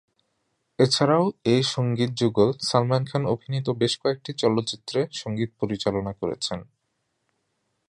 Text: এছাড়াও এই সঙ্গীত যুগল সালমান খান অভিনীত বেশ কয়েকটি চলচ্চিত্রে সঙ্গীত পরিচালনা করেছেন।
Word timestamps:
এছাড়াও 0.79 1.25
এই 1.45 1.61
সঙ্গীত 1.73 2.11
যুগল 2.15 2.49
সালমান 2.61 3.03
খান 3.05 3.23
অভিনীত 3.25 3.67
বেশ 3.81 3.93
কয়েকটি 3.97 4.31
চলচ্চিত্রে 4.33 4.99
সঙ্গীত 5.13 5.49
পরিচালনা 5.59 6.11
করেছেন। 6.21 6.59